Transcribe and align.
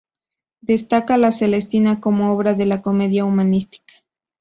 Destaca 0.61 1.15
La 1.19 1.31
Celestina 1.31 1.99
como 2.01 2.33
obra 2.33 2.55
de 2.55 2.65
la 2.65 2.81
comedia 2.81 3.23
humanística. 3.23 3.93